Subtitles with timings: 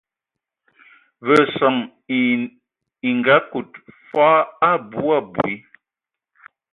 [1.25, 1.75] Ve son
[3.07, 3.69] e ngaakud
[4.09, 4.39] foo
[4.69, 5.53] abui abui.